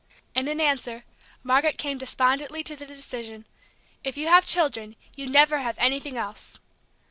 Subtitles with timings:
[0.33, 1.05] And in answer
[1.43, 3.45] Margaret came despondently to the decision,
[4.03, 6.59] "If you have children, you never have anything else!"